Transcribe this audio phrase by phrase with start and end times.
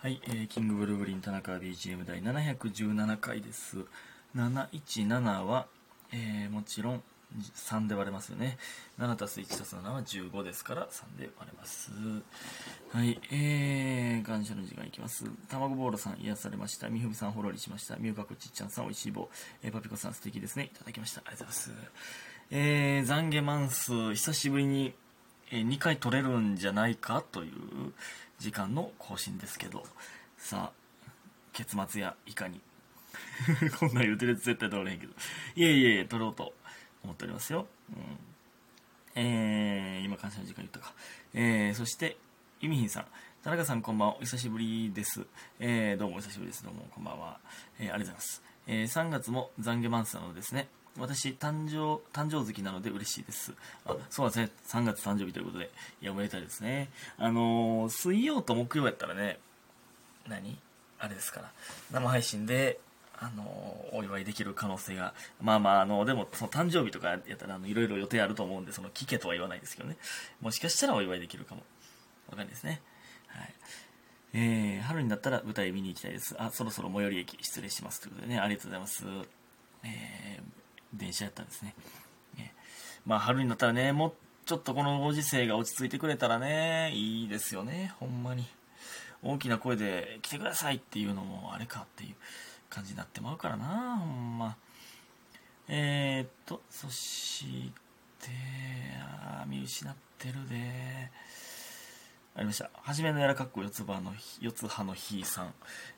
[0.00, 3.78] はい、えーキングブルーブリン田中 BGM 第717回です。
[4.36, 5.66] 717は、
[6.12, 7.02] えーもちろん
[7.56, 8.58] 3で割れますよね。
[9.00, 11.90] 7たす1たす7は15ですから3で割れます。
[12.92, 15.24] はい、えー、感謝の時間いきます。
[15.48, 16.88] たまごボーロさん癒されました。
[16.88, 17.96] みふみさんほろりしました。
[17.96, 19.28] みゆかこちっちゃんさんおいしい棒。
[19.64, 20.70] えーパピコさん素敵ですね。
[20.72, 21.22] いただきました。
[21.26, 21.90] ありがとうございます。
[22.52, 24.94] えー、懺悔マンス、久しぶりに
[25.50, 27.52] 2回取れるんじゃないかという
[28.38, 29.84] 時間の更新ですけど。
[30.36, 30.78] さあ
[31.52, 32.60] 結末やいかに。
[33.80, 35.12] こんな言うてるやつ絶対取れへんけど。
[35.56, 36.54] いえいえ取ろうと
[37.02, 38.18] 思っておりますよ、うん、
[39.14, 40.94] えー、今感謝の時間言ったか、
[41.34, 42.16] えー、そして
[42.60, 43.06] ゆみひんさん。
[43.42, 44.16] 田中さんこんばんは。
[44.16, 45.26] お久しぶりです、
[45.58, 46.64] えー、どうもお久しぶりです。
[46.64, 47.40] どうもこんばんは、
[47.78, 50.68] えー、ありがとうございます、えー、3月も懺悔マンスなのですね。
[50.98, 53.52] 私誕生誕生月なので嬉しいです。
[53.86, 54.50] あそうなんですね。
[54.66, 55.70] 3月誕生日ということで。
[56.02, 56.90] いやおめでたいですね。
[57.18, 59.38] あのー水曜と木曜やったらね
[60.28, 60.58] 何？
[60.98, 61.52] あれですから。
[61.92, 62.80] 生配信で
[63.18, 65.14] あのーお祝いできる可能性が。
[65.40, 69.96] まあまああのでもその誕生日とかやったらあのいろいろ予定あると思うんでその聞けとは言わないですけどね。
[70.40, 71.62] もしかしたらお祝いできるかも。
[72.28, 72.82] わかんないですね。
[73.28, 73.54] はい。
[74.34, 76.36] えー、春になったら舞台見に行きたいです。
[76.38, 78.00] あそろそろ最寄り駅失礼します。
[78.00, 78.38] ということでね。
[78.40, 79.04] ありがとうございます。
[79.84, 80.57] えー
[80.92, 81.74] 電車やったんですね。
[82.36, 82.54] ね
[83.06, 84.12] まあ春になったらね、もう
[84.46, 88.46] ちょっとこのご時世が落ち着いてくれたらね、いいですよね、ほんまに。
[89.22, 92.14] 大きな声で来てくださいっていうのもあれかっていう
[92.70, 94.56] 感じになってまうからな、ほんま。
[95.68, 97.72] えー、っと、そし
[98.20, 98.30] て、
[99.00, 101.10] あ見失ってるで。
[102.34, 102.70] ありました。
[102.72, 105.54] はじめのやらかっこ四つ葉の、四つ葉の日さん。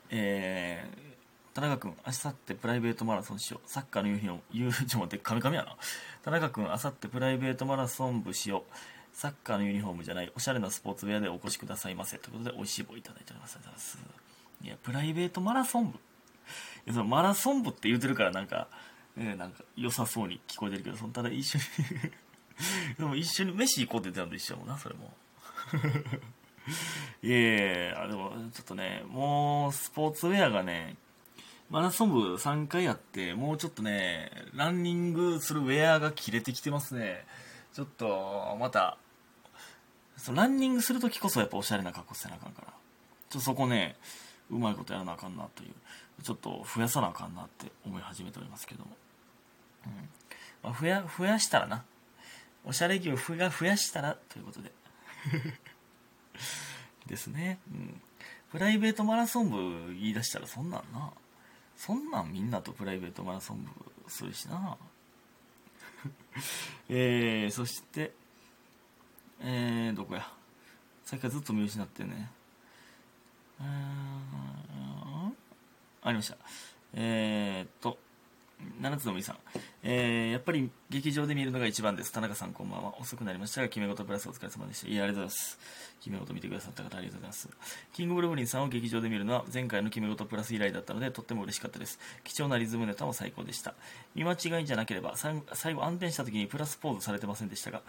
[0.09, 1.20] えー、
[1.53, 3.69] 田中君、明後日プライベートマラソンしよう。
[3.69, 5.75] サッカーの夕日を、 夕日もってカミカミやな。
[6.23, 8.75] 田中君、明後日プライベートマラソン部しよう。
[9.11, 12.17] サッカーのユニフォームじゃない、おしゃれなスポーツウェアでお越しくださいませ。
[12.19, 13.59] ということで、美味しい棒いただいております。
[14.63, 14.67] い。
[14.67, 16.01] や、プライベートマラソン部い
[16.85, 18.69] やそのマラソン部って言うてるからなんか、
[19.17, 21.65] ね、なんか良さそうに聞こえてるけど、そのただ一緒に
[22.97, 25.13] でも一緒に飯行こうって言ってたのと一緒やもんな、それも。
[27.23, 30.95] いやいやいや、でもちょっとね、もうスポーツウェアがね、
[31.71, 37.25] マラソン部3回やって、もうちょっとね、ランニングするウェアが切れてきてますね。
[37.73, 38.97] ちょっと、また、
[40.17, 43.95] そランニングするときこそやっぱおしゃれな格好せなあかんから、ちょっとそこね、
[44.49, 48.91] うまいことやらなあかんなという、ちょっと増やさなあかんなって思い始めておりますけども。
[49.85, 50.09] うん。
[50.61, 51.85] まあ、増や、増やしたらな。
[52.65, 54.73] おしゃれ着をふが増やしたらということで。
[57.07, 57.59] ですね。
[57.71, 58.01] うん。
[58.51, 61.13] プライベートマラソン部言い出したらそんなんな。
[61.83, 63.71] そんなんみんなとプライベートマラソン部
[64.07, 64.77] するしな。
[66.87, 68.13] えー、そして、
[69.39, 70.31] えー、どこや。
[71.03, 72.29] さっきからずっと見失ってね。
[73.59, 75.31] あ
[76.05, 76.37] りました。
[76.93, 77.97] えー、っと、
[78.81, 79.37] 七つのみさん。
[79.83, 82.11] えー、やっぱり劇場で見るのが一番です。
[82.11, 82.99] 田中さんこんばんは。
[82.99, 84.87] 遅くなりましたが、決め事プラスお疲れ様でした。
[84.87, 85.59] いや、ありがとうございます。
[85.99, 87.49] 決め事見てくださった方ありがとうございます。
[87.93, 91.99] キングブルブリンさんを劇場で見るのは前回の決め事プラス以来だったので、とっても嬉しかったです。
[92.23, 93.75] 貴重なリズムネタも最高でした。
[94.15, 97.81] 見間違いじゃなければ、最後最後暗転した時にプラスポーズされてませんでしたが、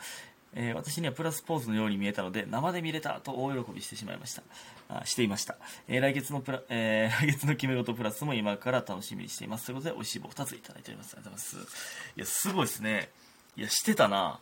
[0.55, 4.43] えー私にはプラスポーズのように見えたので、生で見れたと大喜びしてしまいました。
[4.89, 5.57] あしていました。
[5.89, 9.67] えー来月のプラ、えー 来月の決め事プラスも今から楽しみにしています。
[9.67, 11.15] ということで、美味しい棒2ついただいております。
[11.15, 11.77] ありがとうございます。
[12.17, 13.11] いや、すごいですね。
[13.57, 14.41] いや、してたな。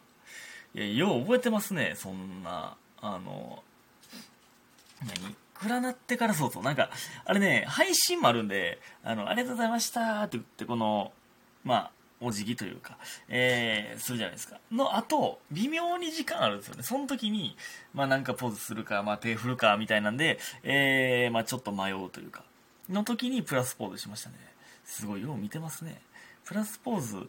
[0.74, 3.62] いや、よう覚えてますね、そんな、あの、
[5.02, 5.34] 何？
[5.54, 6.62] 暗なってからそうそう。
[6.62, 6.90] なんか、
[7.24, 11.12] あれね、配信もあるんで、あの、ありがとうございましたって言って、この、
[11.64, 12.98] まあ、お辞儀というか、
[13.28, 14.58] えー、するじゃないですか。
[14.70, 16.82] の後、微妙に時間あるんですよね。
[16.82, 17.56] その時に、
[17.94, 22.44] まあなんかポーズするか、まあ手振るか、みたいなんで、えー、まあちょっと迷うというか、
[22.90, 24.36] の時にプラスポーズしましたね。
[24.84, 26.02] すごい、よう見てますね。
[26.44, 27.28] プラスポーズ、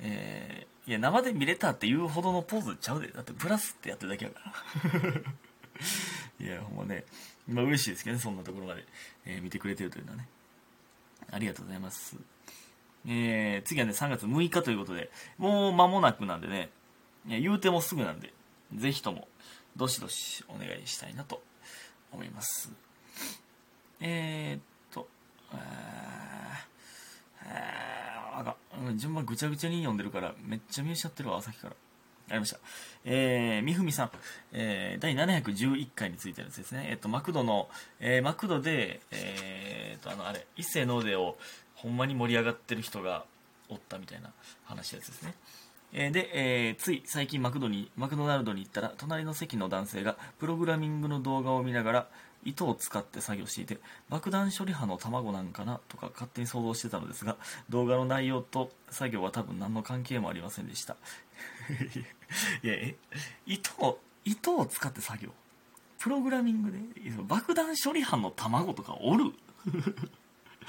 [0.00, 3.08] えー、いや、生で見れたっていうほどのポーズちゃうで。
[3.08, 4.40] だってプラスってやってるだけやか
[6.40, 6.44] ら。
[6.46, 7.04] いや、ほんまね、
[7.46, 8.84] まあ嬉しいですけどね、そんなところまで、
[9.24, 10.28] えー見てくれてるというのはね。
[11.30, 12.16] ありがとうございます。
[13.06, 16.70] えー、次はね、3月6日ということで、もう間もなくなんでね、
[17.26, 18.32] いや言うてもすぐなんで、
[18.74, 19.28] ぜひとも、
[19.76, 21.42] どしどしお願いしたいなと
[22.12, 22.70] 思います。
[24.00, 24.60] えー、っ
[24.92, 25.08] と、
[25.52, 25.56] え、
[27.46, 27.48] え、
[28.34, 28.56] あか
[28.96, 31.76] 順番ぐちゃぐちゃに読んでるから、めっちゃ見失ってるわ、朝日から。
[32.30, 32.58] ありました。
[33.04, 34.10] えー、みふみさん、
[34.52, 36.86] えー、第711回についてのやつですね。
[36.90, 37.68] えっと、マクドの、
[38.00, 41.38] えー、マクドで、えー、っと、あの、あれ、一世の腕を
[41.82, 43.24] ほんまに盛り上がってる人が
[43.68, 44.30] おったみたいな
[44.64, 45.34] 話やつですね。
[45.92, 52.08] えーで、えーつい最近マクドにマクドナルドに行ったら隣の席の男性がプログラミングの動画を見ながら
[52.44, 53.78] 糸を使って作業していて
[54.08, 57.36] 爆弾処理班の卵なんかなとか勝手に想像してたのですが
[57.68, 60.96] 動画の内容と作業は多分何の関係もありませんでした。
[62.62, 62.96] いやえ
[63.46, 65.30] 糸を糸を使って作業？
[65.98, 66.78] プログラミングで？
[67.26, 69.32] 爆弾処理班の卵とかおる？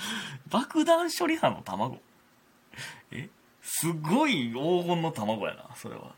[0.50, 2.02] 爆弾処理班の卵。
[3.12, 3.30] え？
[3.62, 6.14] すごい黄金の卵やなそれは。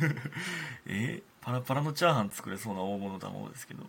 [0.86, 1.22] え？
[1.40, 3.84] パラパラのチャーハン作れそうな黄金の卵ですけど。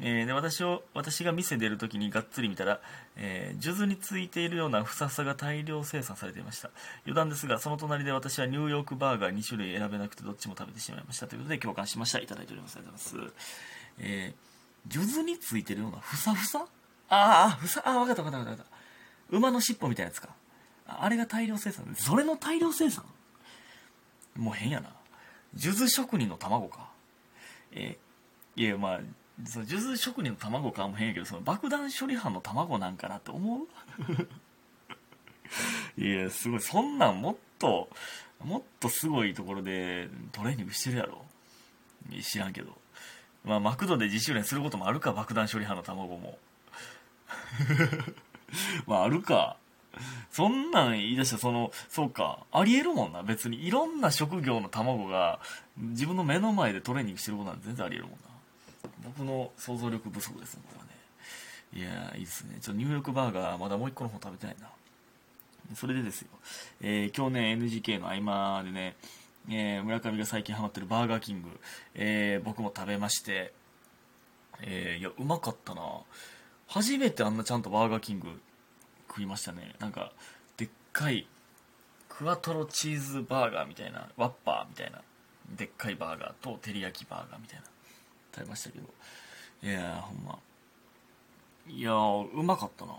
[0.00, 2.80] えー、で私を私が店出るときにがっつり見たら、
[3.16, 6.70] えー、数珠についているようなふさふさが大量生産されていました。
[7.04, 11.26] 余談ですがその隣で私はニューヨークバーガー2種類選べなくてどっちも食べてしまいました。
[11.26, 12.18] ということで共感しました。
[12.18, 12.76] いただいております。
[12.76, 13.34] ありがとうございます。
[13.98, 16.66] えー、数珠についてるようなふさふさ
[17.14, 20.30] ああふさあ分かった分かった分かった馬の尻尾みたいなやつか。
[20.86, 23.04] あれが大量生産それの大量生産？
[24.36, 24.90] もう変やな。
[25.54, 26.88] 数珠職人の卵か。
[27.72, 29.00] えー、いやまあ
[29.44, 33.66] 数珠職人の卵かも変やけどその爆弾処理班の卵なんかなって思う？
[36.02, 36.60] いやすごい。
[36.62, 37.90] そんなんもっと
[38.42, 41.26] もっとすごいところでトレーニングしてるやろ。
[42.22, 42.80] 知らんけど。
[43.44, 46.38] まあマクドで自主練することもあるか爆弾処理班の卵も。
[48.86, 49.56] まああるか。
[50.30, 52.46] そんなん言い出したらそのそうか。
[52.50, 53.22] ありえるもんな。
[53.22, 53.66] 別に。
[53.66, 55.40] いろんな職業の卵が
[55.76, 58.18] 自分の目の前でトレーニングしてることなんて全然ありえるもんな。
[59.04, 62.02] 僕の想像力不足ですねこれはね。
[62.06, 62.58] いやいいですね。
[62.60, 64.68] ちょっとニューヨークバーガーまだもう一個の方食べてないな。
[65.74, 66.28] それでですよ、
[66.82, 68.96] えー、今日ね NGK の合間でね、
[69.48, 71.48] えー、村上が最近ハマってるバーガーキング、
[71.94, 73.52] えー、僕も食べまして、
[74.60, 75.82] えー、いやうまかったな。
[76.72, 78.28] 初めてあんなちゃんとバーガーキング
[79.06, 79.74] 食いましたね。
[79.78, 80.10] なんか
[80.56, 81.26] でっかい
[82.08, 85.02] クワトロチーズバーガーみたいなワッパーみたいな
[85.54, 87.64] でっかいバーガーと照り焼きバーガーみたいな
[88.34, 88.88] 食べましたけど。
[89.62, 90.38] いやほんま。
[91.68, 92.94] いやうまかったな。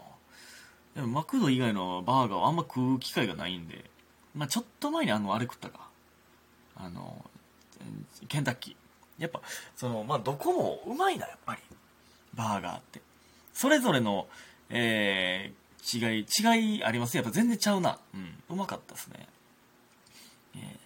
[0.94, 3.90] でもマクド以外のバーガーはあんま食う機会がないんで。
[4.36, 5.90] まあちょっと前にあのあれ食ったか。
[6.76, 7.26] あの
[8.28, 9.22] ケンタッキー。
[9.24, 9.42] やっぱ
[9.76, 11.62] そのまあどこもうまいなやっぱり。
[12.36, 13.02] バーガーって。
[13.54, 14.28] それぞれの
[14.70, 19.28] えー、違い違いありますやっぱ全然ちゃうなうんうまかったですね
[20.56, 20.78] え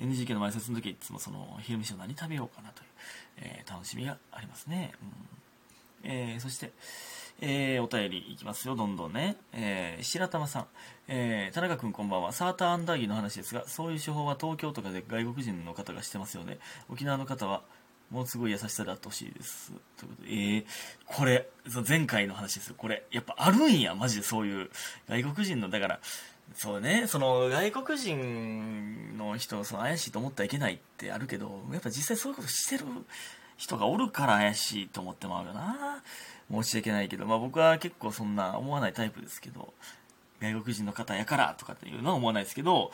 [0.00, 2.92] ー、NGK の前説の時いつもその昼飯を何食べようかなという
[3.38, 4.92] えー、楽しみがありますね。
[5.02, 6.72] うんえー、そして、
[7.40, 9.36] えー、お便りいきますよ、どんどんね。
[9.52, 10.66] えー、白玉さん。
[11.08, 12.32] えー、田中君こんばんは。
[12.32, 16.58] サーターアンダーギーの話ですが、そういう手法は東京とかで外国人の方がしてますよね。
[16.88, 17.62] 沖縄の方は、
[18.12, 19.72] ものすごい優しさであってほしいです。
[19.96, 20.64] ということで、えー、
[21.06, 21.48] これ、
[21.88, 22.74] 前回の話ですよ。
[22.76, 24.70] これ、やっぱあるんや、マジでそういう。
[25.08, 26.00] 外国人の、だから、
[26.54, 32.84] そうね、その外国人の人その怪しいと思ってはいけないってあるけど、やっぱ実際そういうことしてる
[33.56, 36.02] 人がおるから怪しいと思ってまうよな。
[36.50, 39.72] 申し訳ないけど、まあ僕は結構そんな思わないタイプですけど、
[40.42, 42.92] 外国人の方やからとかっていうのは思わないですけど、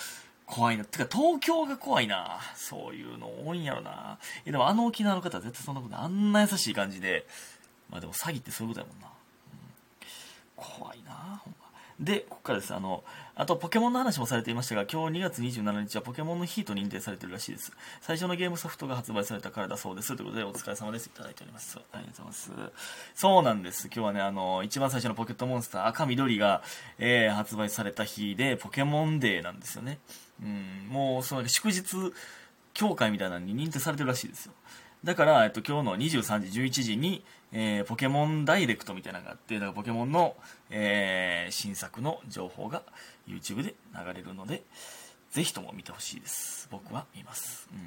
[0.49, 0.85] 怖いな。
[0.85, 2.39] てか東京が怖いな。
[2.57, 4.19] そういうの多いんやろな。
[4.47, 7.27] え、でもあの沖縄の方は絶対そんなことあんな優しい感じで、
[7.91, 9.09] まあでも詐欺ってそういうことやもんな。
[9.09, 11.13] うん、怖いな、
[11.45, 11.69] ほんま。
[12.01, 12.75] で、ここからです。
[12.75, 13.03] あの、
[13.35, 17.73] あと、ポケモンの話もされていましたが、今日2月27日はポケモンの日と認定されてるらしいです。
[18.01, 20.17] 最初のゲームソフトが発売されたからだそうです。
[20.17, 21.07] ということで、お疲れ様です。
[21.07, 21.77] いただいております。
[21.93, 22.73] ありがとうございます。
[23.17, 23.87] そうなんです。
[23.89, 26.63] 今日はね、あの、一番最初のポケットモンスター赤緑が、
[26.99, 29.99] えー、発売された日で、ポケモンデーなんですよね。
[30.43, 31.83] うん、もう、その祝日
[32.75, 34.53] 協会みたいなのに認定されてるらしいですよ。
[35.05, 40.37] だから、えっと、今日の23時、11時に、えー、ポケモンダイレクトみたいなのがあって、だからポケモンの、
[40.71, 42.83] えー、新作の情報が
[43.27, 44.65] YouTube で流れるので、
[45.31, 46.69] ぜひとも見てほしいです。
[46.71, 47.69] 僕は見ます。
[47.73, 47.81] うん。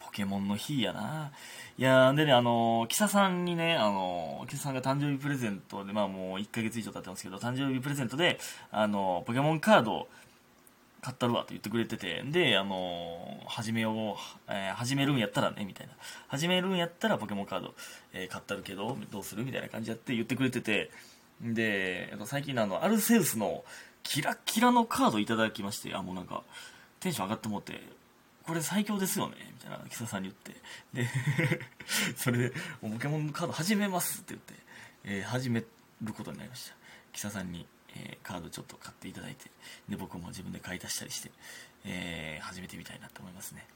[0.00, 1.32] ポケモンの日やな。
[1.76, 8.38] いやでね、あの、キサさんにね、あの、キサさんが誕生日プレゼントで、まあもう1ヶ月以上経ってますけど、誕生日プレゼントで、
[8.70, 10.08] あの、ポケモンカードを
[11.04, 14.16] 買ったるわって言ってくれてて、で、あのー、始めよう、
[14.48, 15.92] えー、始めるんやったらね、みたいな。
[16.28, 17.74] 始めるんやったらポケモンカード、
[18.14, 20.90] えー、買ったるけど、どうするみたいな感じやって言ってくれてて、
[21.42, 23.64] で、最近あの、アルセウスの
[24.02, 26.42] キラキラのカードいただきまして、あ、もうなんか、
[27.00, 27.82] テンション上がってもって、
[28.46, 30.32] これ最強ですよねみたいな、キサさんに
[30.94, 31.04] 言って。
[31.04, 31.08] で、
[32.16, 34.54] それで、ポケモンカード始めますって言って、
[35.04, 36.74] え、始めることになりました。
[37.12, 37.66] キサさんに
[37.96, 39.50] えー、カードちょっと買っていただいて、
[39.88, 41.30] で、僕も自分で買い足したりして、
[41.84, 43.66] えー、始めてみたいなと思いますね。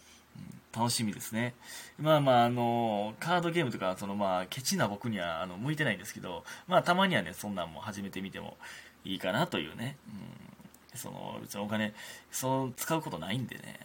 [0.72, 1.54] 楽しみですね。
[1.98, 8.56] まあまあ、あのカードゲームとか、そのまあ、ケチな僕には、あの、向いてないんですけど、まあ、たまにはね、そんなんも始めてみても
[9.04, 9.96] いいかなというね。
[10.08, 11.94] うん、その、別にお金、
[12.30, 13.80] そう、使うことないんでね。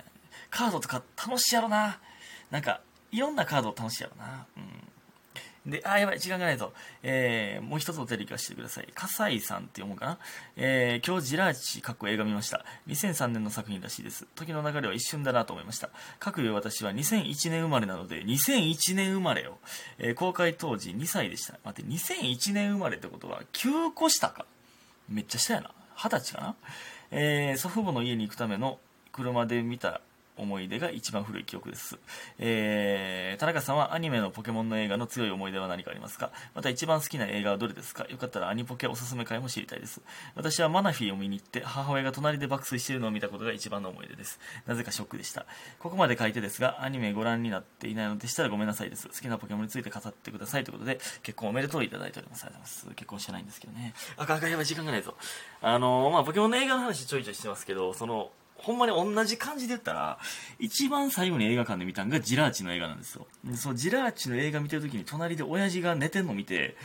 [0.50, 2.00] カードとか楽しいやろな。
[2.52, 4.46] なんか、いろんなカード楽しいやろな。
[4.58, 4.64] うん。
[5.66, 6.74] で、あ、やばい、時間がないぞ。
[7.04, 8.90] えー、もう一つお手理かしてください。
[8.94, 10.18] 笠井さんって読むかな
[10.58, 12.66] えー、今日ジラーチ、かっこ映画見ました。
[12.88, 14.28] 2003年の作品らしいです。
[14.36, 15.90] 時の流れは一瞬だなと思いました。
[16.20, 19.58] 各いう私は2001年生まれなので、2001年生まれよ。
[20.00, 21.58] えー、公開当時2歳でした。
[21.64, 24.46] 待って、2001年生まれってことは9個下か？
[25.08, 25.72] めっちゃ下やな。
[25.96, 26.56] 20歳かな？
[27.12, 28.80] えー、祖父母の家に行くための
[29.14, 30.02] 車で見た
[30.38, 31.98] 思い出が一番古い記憶です。
[32.40, 36.32] えー、田中さんはアニメのポケモンの映画の強い思い出は何かありますか？
[36.56, 38.06] また一番好きな映画はどれですか？
[38.10, 40.02] よかったらアニポケおすすめ会も知りたいです。
[40.36, 44.40] 私はマナフィーを見に行って母親が隣で爆睡しているのを見たことが一番の思い出です。
[44.66, 45.46] なぜかショックでした。
[45.80, 49.08] ここまで書いてですが、アニメご覧になっていないのでしたらごめんなさいです。
[49.08, 52.44] 好きなポケモンについて語ってくださいということで、結婚おめでとういただいております。
[52.46, 52.96] ありがとうございます。
[52.96, 53.94] 結婚してないんですけどね。
[54.18, 55.16] あかんかやばい時間がないぞ。
[55.62, 58.32] あのー、まあ、ポケモンの映画の話ちょいちょいしてますけど、その、
[58.64, 60.18] ほんまに同じ感じで言ったら、
[60.60, 63.28] 一番最後に映画館で見たのがジラーチの映画なんですよ。
[63.44, 66.76] でそのジラーチの映画見てる時に隣で親父が寝てんの見て、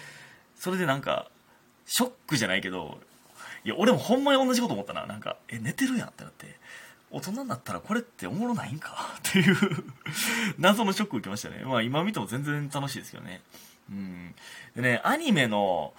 [0.56, 1.30] それでなんか、
[1.86, 2.98] ショックじゃないけど、
[3.64, 5.06] いや、俺もほんまに同じこと思ったな。
[5.06, 6.58] なんか、え、寝てるやんってなって。
[7.10, 9.14] 大人になったらこれっておもろないんか？
[9.26, 9.56] っていう
[10.58, 11.62] 謎のショック受けましたね。
[11.64, 13.40] まあ今見ても全然楽しいですけどね。
[13.90, 14.34] うん。
[14.76, 15.94] でね、アニメの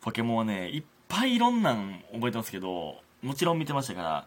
[0.00, 4.26] ポケモンはね、いっぱいいろんなん覚えてますけど、もちろん見てましたから、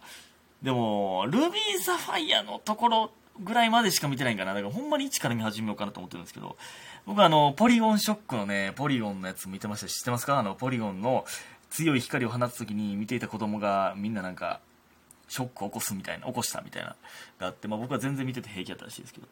[0.61, 1.49] でも、ルビー
[1.83, 4.53] ザファイアのところぐらいまでしか見てないんかな。
[4.53, 6.57] だからほんまに一から見始めようかなと思ってるんですけど、
[7.05, 10.37] 僕はあの、ポリゴンショックのね、ポリゴンのやつ見てました知ってますか？
[10.37, 11.25] あの、ポリゴンの
[11.69, 14.59] 強い光を放つ時に見ていた子供がみんななんか、
[15.29, 16.95] ショックを起こすみたいな、起こしたみたいな、
[17.39, 19.27] があって、まあ僕は全然見てて平気だったらしいですけど。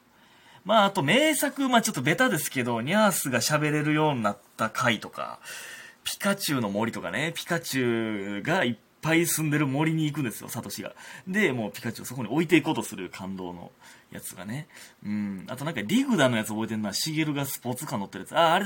[0.63, 5.39] まああと名作、まあちょっとベタですけど、ニャースが喋れるようになった回とか、
[6.03, 10.93] ピカチュウの森とかね、ピカチュウがいっぱい住んでる森に行くんですよ、サトシが。
[11.27, 13.71] で、もうピカチュウそこに置いていこうとする感動の
[14.11, 14.67] やつがね。
[15.05, 15.45] うん。
[15.47, 16.93] あとなんかリグダのやつ覚えてるのは。
[16.93, 18.37] シゲルがスポーツカー乗ってるやつ。
[18.37, 18.55] あ、あれ